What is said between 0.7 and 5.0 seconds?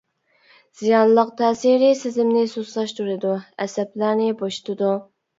زىيانلىق تەسىرى سېزىمنى سۇسلاشتۇرىدۇ، ئەسەبلەرنى بوشىتىدۇ.